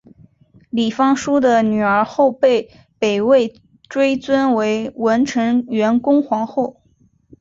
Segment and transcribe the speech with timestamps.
[0.71, 6.81] 李方叔的女儿后被北魏追尊为文成元恭皇后。